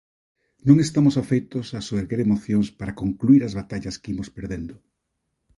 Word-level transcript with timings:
Non 0.67 0.77
estamos 0.85 1.15
afeitos 1.23 1.67
a 1.77 1.79
soerguer 1.87 2.19
emocións 2.21 2.67
para 2.79 2.97
concluir 3.01 3.41
as 3.43 3.53
batallas 3.59 3.95
que 4.01 4.11
imos 4.13 4.29
perdendo. 4.37 4.75